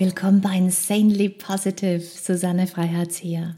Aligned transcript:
Willkommen 0.00 0.40
bei 0.40 0.56
Insanely 0.56 1.28
Positive, 1.28 1.98
Susanne 2.00 2.68
Freiherz 2.68 3.16
hier. 3.16 3.56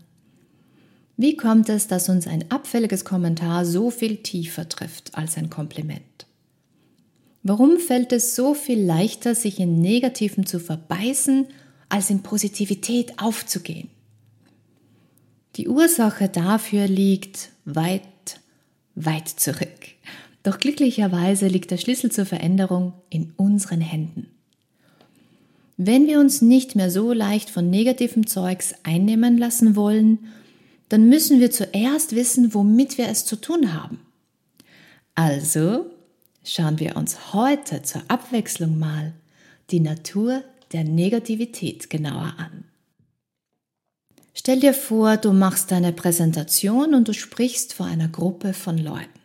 Wie 1.19 1.37
kommt 1.37 1.69
es, 1.69 1.87
dass 1.87 2.09
uns 2.09 2.27
ein 2.27 2.51
abfälliges 2.51 3.05
Kommentar 3.05 3.66
so 3.66 3.91
viel 3.91 4.16
tiefer 4.16 4.66
trifft 4.66 5.14
als 5.18 5.37
ein 5.37 5.50
Kompliment? 5.50 6.25
Warum 7.43 7.77
fällt 7.77 8.12
es 8.12 8.37
so 8.37 8.55
viel 8.55 8.82
leichter, 8.82 9.34
sich 9.34 9.61
in 9.61 9.82
Negativen 9.82 10.46
zu 10.46 10.61
verbeißen, 10.61 11.46
als 11.91 12.09
in 12.09 12.23
Positivität 12.23 13.18
aufzugehen? 13.18 13.91
Die 15.57 15.68
Ursache 15.68 16.30
dafür 16.30 16.88
liegt 16.88 17.50
weit, 17.66 18.41
weit 18.95 19.29
zurück. 19.29 19.88
Doch 20.43 20.59
glücklicherweise 20.59 21.48
liegt 21.48 21.70
der 21.70 21.77
Schlüssel 21.77 22.11
zur 22.11 22.25
Veränderung 22.25 22.95
in 23.11 23.34
unseren 23.37 23.83
Händen. 23.83 24.40
Wenn 25.83 26.07
wir 26.07 26.20
uns 26.20 26.43
nicht 26.43 26.77
mehr 26.77 26.91
so 26.91 27.15
leicht 27.15 27.48
von 27.48 27.70
negativem 27.70 28.27
Zeugs 28.27 28.75
einnehmen 28.83 29.38
lassen 29.38 29.77
wollen, 29.77 30.19
dann 30.91 31.09
müssen 31.09 31.41
wir 31.41 31.51
zuerst 31.51 32.15
wissen, 32.15 32.52
womit 32.52 32.98
wir 32.98 33.09
es 33.09 33.25
zu 33.25 33.37
tun 33.37 33.73
haben. 33.73 33.98
Also 35.15 35.87
schauen 36.45 36.79
wir 36.80 36.97
uns 36.97 37.33
heute 37.33 37.80
zur 37.80 38.02
Abwechslung 38.09 38.79
mal 38.79 39.15
die 39.71 39.80
Natur 39.80 40.45
der 40.74 40.85
Negativität 40.85 41.88
genauer 41.88 42.35
an. 42.37 42.65
Stell 44.35 44.60
dir 44.60 44.74
vor, 44.74 45.16
du 45.16 45.33
machst 45.33 45.71
deine 45.71 45.95
Präsentation 45.95 46.93
und 46.93 47.09
du 47.09 47.15
sprichst 47.15 47.73
vor 47.73 47.87
einer 47.87 48.09
Gruppe 48.09 48.52
von 48.52 48.77
Leuten. 48.77 49.20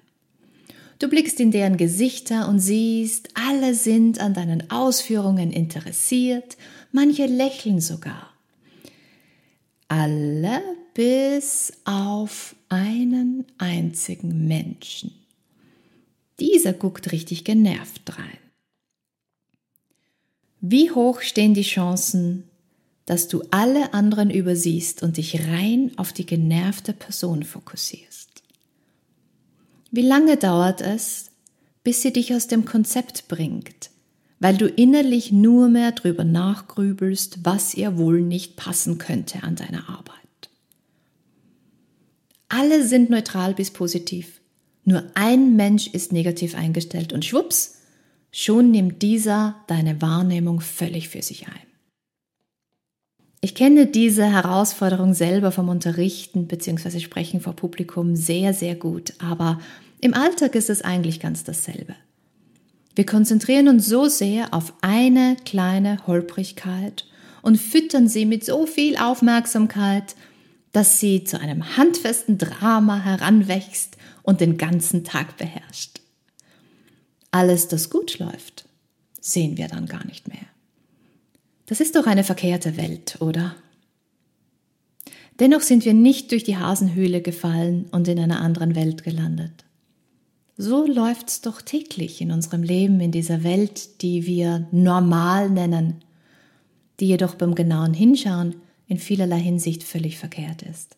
Du 0.99 1.09
blickst 1.09 1.39
in 1.39 1.51
deren 1.51 1.77
Gesichter 1.77 2.47
und 2.47 2.59
siehst, 2.59 3.29
alle 3.33 3.73
sind 3.73 4.19
an 4.19 4.33
deinen 4.33 4.71
Ausführungen 4.71 5.51
interessiert, 5.51 6.57
manche 6.91 7.25
lächeln 7.25 7.81
sogar. 7.81 8.31
Alle 9.87 10.61
bis 10.93 11.73
auf 11.83 12.55
einen 12.69 13.45
einzigen 13.57 14.47
Menschen. 14.47 15.11
Dieser 16.39 16.73
guckt 16.73 17.11
richtig 17.11 17.43
genervt 17.43 18.17
rein. 18.17 18.37
Wie 20.61 20.91
hoch 20.91 21.21
stehen 21.21 21.53
die 21.53 21.61
Chancen, 21.61 22.49
dass 23.05 23.27
du 23.27 23.43
alle 23.51 23.93
anderen 23.93 24.31
übersiehst 24.31 25.03
und 25.03 25.17
dich 25.17 25.47
rein 25.47 25.91
auf 25.97 26.11
die 26.11 26.25
genervte 26.25 26.93
Person 26.93 27.43
fokussierst? 27.43 28.34
Wie 29.95 30.01
lange 30.01 30.35
dauert 30.35 30.81
es, 30.81 31.31
bis 31.85 32.01
sie 32.01 32.11
dich 32.11 32.33
aus 32.33 32.47
dem 32.47 32.65
Konzept 32.65 33.29
bringt, 33.29 33.91
weil 34.41 34.57
du 34.57 34.67
innerlich 34.67 35.31
nur 35.31 35.69
mehr 35.69 35.93
drüber 35.93 36.25
nachgrübelst, 36.25 37.45
was 37.45 37.73
ihr 37.73 37.97
wohl 37.97 38.19
nicht 38.19 38.57
passen 38.57 38.97
könnte 38.97 39.43
an 39.43 39.55
deiner 39.55 39.87
Arbeit? 39.87 40.49
Alle 42.49 42.85
sind 42.85 43.09
neutral 43.09 43.53
bis 43.53 43.71
positiv. 43.71 44.41
Nur 44.83 45.01
ein 45.13 45.55
Mensch 45.55 45.87
ist 45.87 46.11
negativ 46.11 46.55
eingestellt 46.55 47.13
und 47.13 47.23
schwupps, 47.23 47.77
schon 48.33 48.71
nimmt 48.71 49.01
dieser 49.01 49.63
deine 49.67 50.01
Wahrnehmung 50.01 50.59
völlig 50.59 51.07
für 51.07 51.21
sich 51.21 51.47
ein. 51.47 51.53
Ich 53.39 53.55
kenne 53.55 53.85
diese 53.85 54.25
Herausforderung 54.25 55.13
selber 55.13 55.53
vom 55.53 55.69
Unterrichten 55.69 56.47
bzw. 56.47 56.99
Sprechen 56.99 57.39
vor 57.39 57.53
Publikum 57.53 58.17
sehr, 58.17 58.53
sehr 58.53 58.75
gut, 58.75 59.13
aber 59.19 59.59
im 60.01 60.13
Alltag 60.13 60.55
ist 60.55 60.69
es 60.69 60.81
eigentlich 60.81 61.19
ganz 61.19 61.43
dasselbe. 61.43 61.95
Wir 62.95 63.05
konzentrieren 63.05 63.67
uns 63.67 63.87
so 63.87 64.07
sehr 64.07 64.53
auf 64.53 64.73
eine 64.81 65.35
kleine 65.43 66.05
Holprigkeit 66.07 67.05
und 67.41 67.57
füttern 67.57 68.07
sie 68.07 68.25
mit 68.25 68.45
so 68.45 68.65
viel 68.65 68.97
Aufmerksamkeit, 68.97 70.15
dass 70.71 70.99
sie 70.99 71.23
zu 71.23 71.39
einem 71.39 71.77
handfesten 71.77 72.37
Drama 72.37 73.03
heranwächst 73.03 73.97
und 74.23 74.41
den 74.41 74.57
ganzen 74.57 75.03
Tag 75.03 75.37
beherrscht. 75.37 76.01
Alles, 77.31 77.67
das 77.67 77.89
gut 77.89 78.17
läuft, 78.19 78.65
sehen 79.19 79.57
wir 79.57 79.67
dann 79.67 79.87
gar 79.87 80.05
nicht 80.05 80.27
mehr. 80.27 80.45
Das 81.65 81.81
ist 81.81 81.95
doch 81.95 82.07
eine 82.07 82.23
verkehrte 82.23 82.77
Welt, 82.77 83.17
oder? 83.19 83.55
Dennoch 85.39 85.61
sind 85.61 85.83
wir 85.83 85.93
nicht 85.93 86.31
durch 86.31 86.43
die 86.43 86.57
Hasenhöhle 86.57 87.21
gefallen 87.21 87.87
und 87.91 88.07
in 88.07 88.19
einer 88.19 88.39
anderen 88.39 88.75
Welt 88.75 89.03
gelandet. 89.03 89.65
So 90.57 90.85
läuft's 90.85 91.41
doch 91.41 91.61
täglich 91.61 92.21
in 92.21 92.31
unserem 92.31 92.63
Leben, 92.63 93.01
in 93.01 93.11
dieser 93.11 93.43
Welt, 93.43 94.01
die 94.01 94.25
wir 94.25 94.67
normal 94.71 95.49
nennen, 95.49 96.03
die 96.99 97.07
jedoch 97.07 97.35
beim 97.35 97.55
genauen 97.55 97.93
Hinschauen 97.93 98.55
in 98.87 98.97
vielerlei 98.97 99.39
Hinsicht 99.39 99.83
völlig 99.83 100.17
verkehrt 100.17 100.61
ist. 100.61 100.95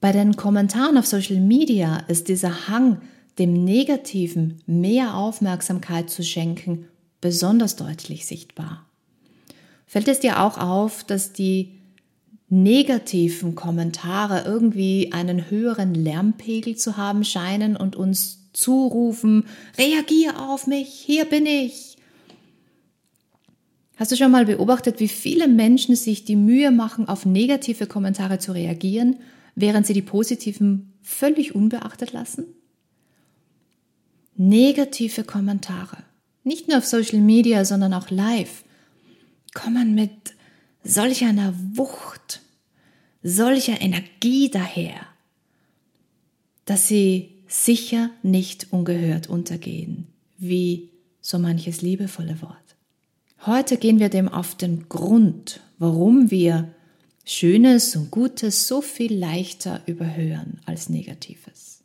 Bei 0.00 0.12
den 0.12 0.36
Kommentaren 0.36 0.96
auf 0.96 1.06
Social 1.06 1.40
Media 1.40 1.98
ist 2.08 2.28
dieser 2.28 2.68
Hang, 2.68 3.02
dem 3.38 3.64
Negativen 3.64 4.62
mehr 4.66 5.16
Aufmerksamkeit 5.16 6.08
zu 6.08 6.22
schenken, 6.22 6.86
besonders 7.20 7.76
deutlich 7.76 8.26
sichtbar. 8.26 8.86
Fällt 9.86 10.08
es 10.08 10.20
dir 10.20 10.42
auch 10.42 10.56
auf, 10.56 11.04
dass 11.04 11.32
die 11.32 11.80
negativen 12.48 13.54
Kommentare 13.54 14.44
irgendwie 14.44 15.12
einen 15.12 15.50
höheren 15.50 15.94
Lärmpegel 15.94 16.76
zu 16.76 16.96
haben 16.96 17.24
scheinen 17.24 17.76
und 17.76 17.96
uns 17.96 18.43
zurufen, 18.54 19.44
reagier 19.76 20.40
auf 20.40 20.66
mich, 20.66 20.88
hier 20.88 21.26
bin 21.26 21.44
ich. 21.44 21.98
Hast 23.96 24.10
du 24.10 24.16
schon 24.16 24.30
mal 24.32 24.46
beobachtet, 24.46 24.98
wie 24.98 25.08
viele 25.08 25.46
Menschen 25.46 25.94
sich 25.94 26.24
die 26.24 26.36
Mühe 26.36 26.70
machen, 26.70 27.06
auf 27.06 27.26
negative 27.26 27.86
Kommentare 27.86 28.38
zu 28.38 28.52
reagieren, 28.52 29.16
während 29.54 29.86
sie 29.86 29.92
die 29.92 30.02
positiven 30.02 30.92
völlig 31.02 31.54
unbeachtet 31.54 32.12
lassen? 32.12 32.46
Negative 34.36 35.22
Kommentare, 35.22 35.98
nicht 36.42 36.66
nur 36.66 36.78
auf 36.78 36.86
Social 36.86 37.20
Media, 37.20 37.64
sondern 37.64 37.94
auch 37.94 38.10
live, 38.10 38.64
kommen 39.52 39.94
mit 39.94 40.10
solch 40.82 41.24
einer 41.24 41.54
Wucht, 41.74 42.40
solcher 43.22 43.80
Energie 43.80 44.50
daher, 44.50 45.06
dass 46.64 46.88
sie 46.88 47.33
sicher 47.46 48.10
nicht 48.22 48.72
ungehört 48.72 49.28
untergehen, 49.28 50.06
wie 50.38 50.90
so 51.20 51.38
manches 51.38 51.82
liebevolle 51.82 52.40
Wort. 52.42 52.56
Heute 53.46 53.76
gehen 53.76 53.98
wir 53.98 54.08
dem 54.08 54.28
auf 54.28 54.54
den 54.54 54.88
Grund, 54.88 55.60
warum 55.78 56.30
wir 56.30 56.68
Schönes 57.24 57.96
und 57.96 58.10
Gutes 58.10 58.68
so 58.68 58.82
viel 58.82 59.14
leichter 59.14 59.80
überhören 59.86 60.60
als 60.66 60.88
Negatives. 60.88 61.80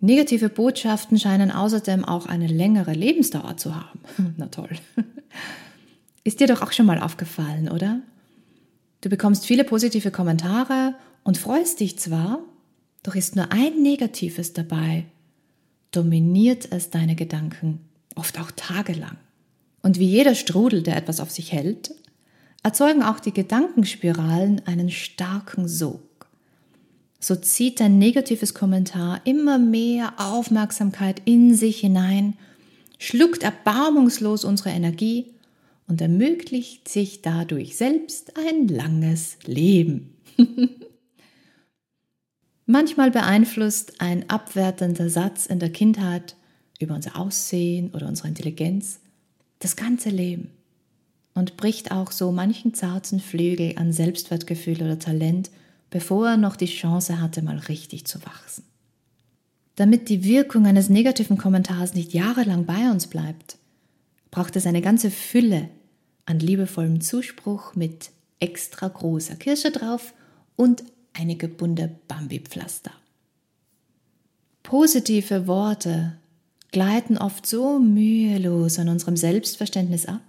Negative 0.00 0.48
Botschaften 0.48 1.18
scheinen 1.18 1.50
außerdem 1.50 2.04
auch 2.04 2.26
eine 2.26 2.46
längere 2.46 2.92
Lebensdauer 2.92 3.56
zu 3.56 3.74
haben. 3.74 4.00
Na 4.36 4.46
toll. 4.46 4.70
Ist 6.24 6.40
dir 6.40 6.46
doch 6.46 6.62
auch 6.62 6.72
schon 6.72 6.86
mal 6.86 7.00
aufgefallen, 7.00 7.68
oder? 7.68 8.00
Du 9.00 9.08
bekommst 9.08 9.46
viele 9.46 9.64
positive 9.64 10.10
Kommentare 10.10 10.94
und 11.24 11.38
freust 11.38 11.80
dich 11.80 11.98
zwar, 11.98 12.40
doch 13.02 13.14
ist 13.14 13.36
nur 13.36 13.50
ein 13.52 13.82
Negatives 13.82 14.52
dabei, 14.52 15.06
dominiert 15.90 16.70
es 16.70 16.90
deine 16.90 17.14
Gedanken, 17.14 17.80
oft 18.14 18.38
auch 18.38 18.50
tagelang. 18.50 19.16
Und 19.82 19.98
wie 19.98 20.06
jeder 20.06 20.34
Strudel, 20.34 20.82
der 20.82 20.96
etwas 20.96 21.20
auf 21.20 21.30
sich 21.30 21.52
hält, 21.52 21.94
erzeugen 22.62 23.02
auch 23.02 23.20
die 23.20 23.32
Gedankenspiralen 23.32 24.62
einen 24.66 24.90
starken 24.90 25.66
Sog. 25.66 26.02
So 27.18 27.36
zieht 27.36 27.80
dein 27.80 27.98
negatives 27.98 28.54
Kommentar 28.54 29.20
immer 29.24 29.58
mehr 29.58 30.14
Aufmerksamkeit 30.18 31.22
in 31.24 31.54
sich 31.54 31.80
hinein, 31.80 32.34
schluckt 32.98 33.42
erbarmungslos 33.42 34.44
unsere 34.44 34.70
Energie 34.70 35.26
und 35.86 36.00
ermöglicht 36.00 36.88
sich 36.88 37.22
dadurch 37.22 37.76
selbst 37.76 38.36
ein 38.36 38.68
langes 38.68 39.38
Leben. 39.46 40.14
Manchmal 42.70 43.10
beeinflusst 43.10 44.00
ein 44.00 44.30
abwertender 44.30 45.10
Satz 45.10 45.46
in 45.46 45.58
der 45.58 45.72
Kindheit 45.72 46.36
über 46.78 46.94
unser 46.94 47.18
Aussehen 47.18 47.90
oder 47.90 48.06
unsere 48.06 48.28
Intelligenz 48.28 49.00
das 49.58 49.74
ganze 49.74 50.08
Leben 50.08 50.52
und 51.34 51.56
bricht 51.56 51.90
auch 51.90 52.12
so 52.12 52.30
manchen 52.30 52.72
zarten 52.72 53.18
Flügel 53.18 53.76
an 53.76 53.92
Selbstwertgefühl 53.92 54.82
oder 54.82 55.00
Talent, 55.00 55.50
bevor 55.90 56.28
er 56.28 56.36
noch 56.36 56.54
die 56.54 56.66
Chance 56.66 57.20
hatte, 57.20 57.42
mal 57.42 57.58
richtig 57.58 58.04
zu 58.04 58.24
wachsen. 58.24 58.62
Damit 59.74 60.08
die 60.08 60.22
Wirkung 60.22 60.64
eines 60.64 60.88
negativen 60.88 61.38
Kommentars 61.38 61.94
nicht 61.94 62.14
jahrelang 62.14 62.66
bei 62.66 62.88
uns 62.88 63.08
bleibt, 63.08 63.58
braucht 64.30 64.54
es 64.54 64.64
eine 64.66 64.80
ganze 64.80 65.10
Fülle 65.10 65.70
an 66.24 66.38
liebevollem 66.38 67.00
Zuspruch 67.00 67.74
mit 67.74 68.10
extra 68.38 68.86
großer 68.86 69.34
Kirsche 69.34 69.72
drauf 69.72 70.14
und 70.54 70.84
einige 71.12 71.48
bunte 71.48 71.96
Bambi-Pflaster. 72.08 72.92
Positive 74.62 75.46
Worte 75.46 76.16
gleiten 76.70 77.18
oft 77.18 77.46
so 77.46 77.78
mühelos 77.78 78.78
an 78.78 78.88
unserem 78.88 79.16
Selbstverständnis 79.16 80.06
ab, 80.06 80.22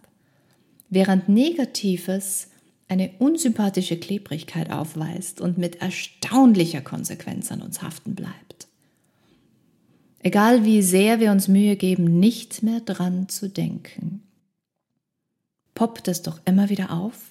während 0.89 1.29
Negatives 1.29 2.47
eine 2.87 3.11
unsympathische 3.19 3.97
Klebrigkeit 3.97 4.71
aufweist 4.71 5.39
und 5.39 5.57
mit 5.57 5.81
erstaunlicher 5.81 6.81
Konsequenz 6.81 7.51
an 7.51 7.61
uns 7.61 7.81
haften 7.81 8.15
bleibt. 8.15 8.67
Egal 10.19 10.65
wie 10.65 10.81
sehr 10.81 11.19
wir 11.19 11.31
uns 11.31 11.47
Mühe 11.47 11.75
geben, 11.75 12.19
nicht 12.19 12.63
mehr 12.63 12.81
dran 12.81 13.29
zu 13.29 13.49
denken, 13.49 14.23
poppt 15.73 16.07
es 16.07 16.21
doch 16.21 16.39
immer 16.45 16.69
wieder 16.69 16.91
auf 16.91 17.30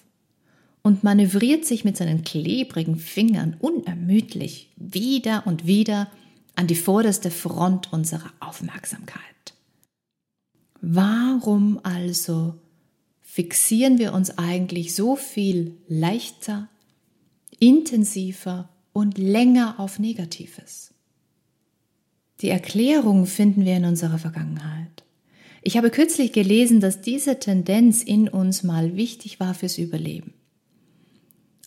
und 0.83 1.03
manövriert 1.03 1.65
sich 1.65 1.83
mit 1.83 1.97
seinen 1.97 2.23
klebrigen 2.23 2.95
Fingern 2.95 3.55
unermüdlich 3.59 4.71
wieder 4.77 5.45
und 5.45 5.67
wieder 5.67 6.09
an 6.55 6.67
die 6.67 6.75
vorderste 6.75 7.31
Front 7.31 7.93
unserer 7.93 8.31
Aufmerksamkeit. 8.39 9.21
Warum 10.81 11.79
also 11.83 12.55
fixieren 13.21 13.99
wir 13.99 14.13
uns 14.13 14.37
eigentlich 14.37 14.95
so 14.95 15.15
viel 15.15 15.77
leichter, 15.87 16.67
intensiver 17.59 18.69
und 18.91 19.17
länger 19.17 19.79
auf 19.79 19.99
Negatives? 19.99 20.93
Die 22.41 22.49
Erklärung 22.49 23.27
finden 23.27 23.65
wir 23.65 23.77
in 23.77 23.85
unserer 23.85 24.17
Vergangenheit. 24.17 25.03
Ich 25.61 25.77
habe 25.77 25.91
kürzlich 25.91 26.33
gelesen, 26.33 26.79
dass 26.79 27.01
diese 27.01 27.39
Tendenz 27.39 28.01
in 28.01 28.27
uns 28.27 28.63
mal 28.63 28.95
wichtig 28.95 29.39
war 29.39 29.53
fürs 29.53 29.77
Überleben. 29.77 30.33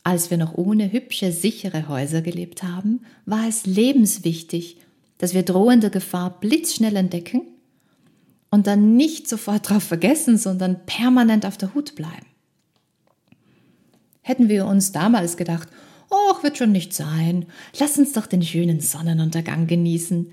Als 0.06 0.30
wir 0.30 0.36
noch 0.36 0.52
ohne 0.54 0.92
hübsche, 0.92 1.32
sichere 1.32 1.88
Häuser 1.88 2.20
gelebt 2.20 2.62
haben, 2.62 3.00
war 3.24 3.48
es 3.48 3.64
lebenswichtig, 3.64 4.76
dass 5.16 5.32
wir 5.32 5.42
drohende 5.42 5.88
Gefahr 5.88 6.38
blitzschnell 6.40 6.94
entdecken 6.96 7.40
und 8.50 8.66
dann 8.66 8.96
nicht 8.96 9.26
sofort 9.26 9.70
darauf 9.70 9.82
vergessen, 9.82 10.36
sondern 10.36 10.84
permanent 10.84 11.46
auf 11.46 11.56
der 11.56 11.74
Hut 11.74 11.94
bleiben. 11.94 12.26
Hätten 14.20 14.50
wir 14.50 14.66
uns 14.66 14.92
damals 14.92 15.38
gedacht, 15.38 15.68
oh, 16.10 16.42
wird 16.42 16.58
schon 16.58 16.72
nicht 16.72 16.92
sein, 16.92 17.46
lass 17.80 17.96
uns 17.96 18.12
doch 18.12 18.26
den 18.26 18.42
schönen 18.42 18.80
Sonnenuntergang 18.80 19.66
genießen, 19.66 20.32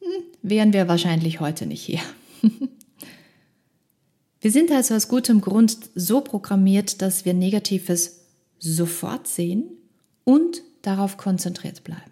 hm, 0.00 0.22
wären 0.42 0.72
wir 0.72 0.86
wahrscheinlich 0.86 1.40
heute 1.40 1.66
nicht 1.66 1.82
hier. 1.82 2.00
wir 4.40 4.52
sind 4.52 4.70
also 4.70 4.94
aus 4.94 5.08
gutem 5.08 5.40
Grund 5.40 5.76
so 5.96 6.20
programmiert, 6.20 7.02
dass 7.02 7.24
wir 7.24 7.34
Negatives 7.34 8.19
sofort 8.60 9.26
sehen 9.26 9.64
und 10.24 10.62
darauf 10.82 11.16
konzentriert 11.16 11.82
bleiben. 11.82 12.10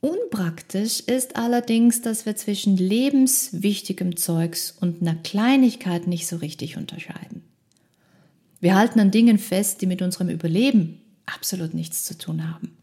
Unpraktisch 0.00 1.00
ist 1.00 1.36
allerdings, 1.36 2.02
dass 2.02 2.26
wir 2.26 2.34
zwischen 2.34 2.76
lebenswichtigem 2.76 4.16
Zeugs 4.16 4.74
und 4.80 5.00
einer 5.00 5.14
Kleinigkeit 5.14 6.08
nicht 6.08 6.26
so 6.26 6.36
richtig 6.36 6.76
unterscheiden. 6.76 7.44
Wir 8.60 8.74
halten 8.74 8.98
an 8.98 9.12
Dingen 9.12 9.38
fest, 9.38 9.80
die 9.80 9.86
mit 9.86 10.02
unserem 10.02 10.28
Überleben 10.28 11.00
absolut 11.24 11.72
nichts 11.72 12.04
zu 12.04 12.18
tun 12.18 12.52
haben. 12.52 12.76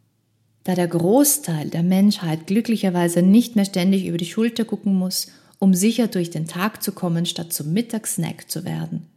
Da 0.63 0.75
der 0.75 0.87
Großteil 0.87 1.69
der 1.69 1.83
Menschheit 1.83 2.47
glücklicherweise 2.47 3.21
nicht 3.21 3.55
mehr 3.55 3.65
ständig 3.65 4.05
über 4.05 4.17
die 4.17 4.25
Schulter 4.25 4.63
gucken 4.63 4.93
muss, 4.95 5.27
um 5.57 5.73
sicher 5.73 6.07
durch 6.07 6.29
den 6.29 6.47
Tag 6.47 6.81
zu 6.81 6.93
kommen, 6.93 7.25
statt 7.25 7.51
zum 7.51 7.73
Mittagssnack 7.73 8.49
zu 8.49 8.63
werden, 8.63 9.07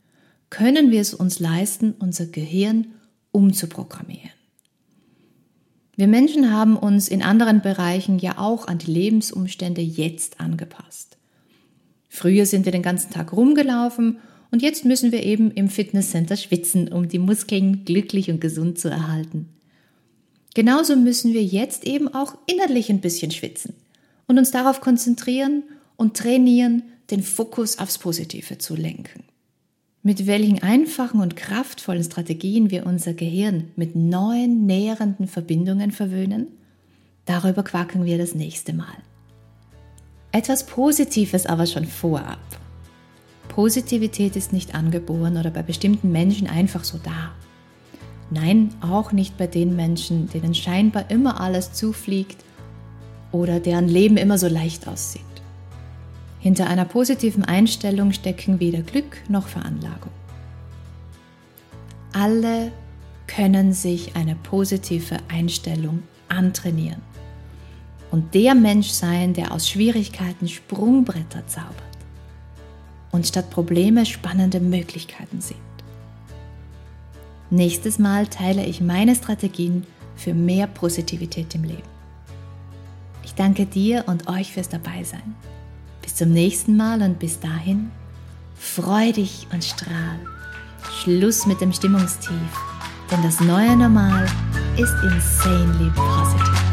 können 0.52 0.90
wir 0.90 1.00
es 1.00 1.14
uns 1.14 1.40
leisten, 1.40 1.94
unser 1.98 2.26
Gehirn 2.26 2.88
umzuprogrammieren. 3.30 4.30
Wir 5.96 6.06
Menschen 6.06 6.52
haben 6.52 6.76
uns 6.76 7.08
in 7.08 7.22
anderen 7.22 7.62
Bereichen 7.62 8.18
ja 8.18 8.36
auch 8.36 8.68
an 8.68 8.76
die 8.76 8.90
Lebensumstände 8.90 9.80
jetzt 9.80 10.40
angepasst. 10.40 11.16
Früher 12.10 12.44
sind 12.44 12.66
wir 12.66 12.72
den 12.72 12.82
ganzen 12.82 13.10
Tag 13.10 13.32
rumgelaufen 13.32 14.18
und 14.50 14.60
jetzt 14.60 14.84
müssen 14.84 15.10
wir 15.10 15.22
eben 15.22 15.50
im 15.52 15.70
Fitnesscenter 15.70 16.36
schwitzen, 16.36 16.92
um 16.92 17.08
die 17.08 17.18
Muskeln 17.18 17.86
glücklich 17.86 18.30
und 18.30 18.42
gesund 18.42 18.78
zu 18.78 18.90
erhalten. 18.90 19.48
Genauso 20.54 20.96
müssen 20.96 21.32
wir 21.32 21.42
jetzt 21.42 21.84
eben 21.84 22.12
auch 22.12 22.36
innerlich 22.44 22.90
ein 22.90 23.00
bisschen 23.00 23.30
schwitzen 23.30 23.72
und 24.26 24.38
uns 24.38 24.50
darauf 24.50 24.82
konzentrieren 24.82 25.62
und 25.96 26.14
trainieren, 26.14 26.82
den 27.10 27.22
Fokus 27.22 27.78
aufs 27.78 27.96
Positive 27.96 28.58
zu 28.58 28.76
lenken 28.76 29.24
mit 30.02 30.26
welchen 30.26 30.62
einfachen 30.62 31.20
und 31.20 31.36
kraftvollen 31.36 32.02
Strategien 32.02 32.70
wir 32.70 32.86
unser 32.86 33.14
Gehirn 33.14 33.70
mit 33.76 33.94
neuen, 33.94 34.66
nährenden 34.66 35.28
Verbindungen 35.28 35.92
verwöhnen, 35.92 36.48
darüber 37.24 37.62
quacken 37.62 38.04
wir 38.04 38.18
das 38.18 38.34
nächste 38.34 38.72
Mal. 38.72 38.96
Etwas 40.32 40.66
Positives 40.66 41.46
aber 41.46 41.66
schon 41.66 41.84
vorab. 41.84 42.40
Positivität 43.48 44.34
ist 44.34 44.52
nicht 44.52 44.74
angeboren 44.74 45.36
oder 45.36 45.50
bei 45.50 45.62
bestimmten 45.62 46.10
Menschen 46.10 46.48
einfach 46.48 46.84
so 46.84 46.98
da. 47.02 47.32
Nein, 48.30 48.70
auch 48.80 49.12
nicht 49.12 49.36
bei 49.36 49.46
den 49.46 49.76
Menschen, 49.76 50.28
denen 50.30 50.54
scheinbar 50.54 51.10
immer 51.10 51.40
alles 51.40 51.74
zufliegt 51.74 52.42
oder 53.30 53.60
deren 53.60 53.88
Leben 53.88 54.16
immer 54.16 54.38
so 54.38 54.48
leicht 54.48 54.88
aussieht. 54.88 55.31
Hinter 56.42 56.66
einer 56.66 56.84
positiven 56.84 57.44
Einstellung 57.44 58.10
stecken 58.10 58.58
weder 58.58 58.82
Glück 58.82 59.22
noch 59.28 59.46
Veranlagung. 59.46 60.10
Alle 62.12 62.72
können 63.28 63.72
sich 63.72 64.16
eine 64.16 64.34
positive 64.34 65.18
Einstellung 65.28 66.02
antrainieren 66.28 67.00
und 68.10 68.34
der 68.34 68.56
Mensch 68.56 68.88
sein, 68.88 69.34
der 69.34 69.52
aus 69.52 69.68
Schwierigkeiten 69.68 70.48
Sprungbretter 70.48 71.46
zaubert 71.46 71.76
und 73.12 73.24
statt 73.24 73.48
Probleme 73.50 74.04
spannende 74.04 74.58
Möglichkeiten 74.58 75.40
sieht. 75.40 75.56
Nächstes 77.50 78.00
Mal 78.00 78.26
teile 78.26 78.66
ich 78.66 78.80
meine 78.80 79.14
Strategien 79.14 79.86
für 80.16 80.34
mehr 80.34 80.66
Positivität 80.66 81.54
im 81.54 81.62
Leben. 81.62 81.92
Ich 83.22 83.34
danke 83.34 83.64
dir 83.64 84.04
und 84.08 84.28
euch 84.28 84.52
fürs 84.52 84.68
Dabeisein. 84.68 85.36
Zum 86.14 86.32
nächsten 86.32 86.76
Mal 86.76 87.00
und 87.00 87.18
bis 87.18 87.40
dahin, 87.40 87.90
freu 88.56 89.12
dich 89.12 89.46
und 89.52 89.64
strahl. 89.64 90.18
Schluss 91.00 91.46
mit 91.46 91.60
dem 91.60 91.72
Stimmungstief, 91.72 92.36
denn 93.10 93.22
das 93.22 93.40
neue 93.40 93.76
Normal 93.76 94.26
ist 94.76 94.94
insanely 95.02 95.90
positive. 95.94 96.71